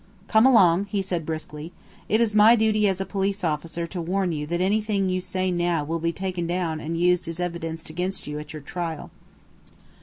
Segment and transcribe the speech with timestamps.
[0.27, 1.71] "Come along," he said briskly.
[2.09, 5.23] "It is my duty as a police officer to warn you that anything you now
[5.23, 5.51] say
[5.83, 9.11] will be taken down and used as evidence against you at your trial."